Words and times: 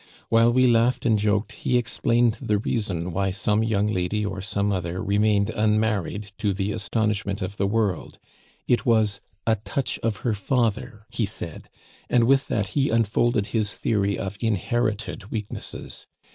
While 0.29 0.51
we 0.51 0.65
laughed 0.65 1.05
and 1.05 1.19
joked, 1.19 1.51
he 1.51 1.77
explained 1.77 2.39
the 2.41 2.57
reason 2.57 3.11
why 3.11 3.29
some 3.29 3.63
young 3.63 3.85
lady 3.85 4.25
or 4.25 4.41
some 4.41 4.71
other 4.71 4.99
remained 4.99 5.51
unmarried, 5.51 6.31
to 6.39 6.53
the 6.53 6.71
astonishment 6.71 7.39
of 7.43 7.57
the 7.57 7.67
world 7.67 8.17
it 8.67 8.83
was 8.83 9.21
'a 9.45 9.57
touch 9.57 9.99
of 9.99 10.17
her 10.25 10.33
father,' 10.33 11.05
he 11.11 11.27
said, 11.27 11.69
and 12.09 12.23
with 12.23 12.47
that 12.47 12.69
he 12.69 12.89
unfolded 12.89 13.45
his 13.53 13.75
theory 13.75 14.17
of 14.17 14.37
inherited 14.41 15.29
weaknesses. 15.29 16.07